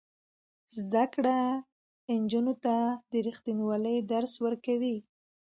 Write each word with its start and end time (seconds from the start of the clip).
زده 0.77 1.03
کړه 1.13 1.37
نجونو 2.21 2.53
ته 2.63 2.75
د 3.11 3.13
ریښتینولۍ 3.27 3.97
درس 4.11 4.33
ورکوي. 4.45 4.97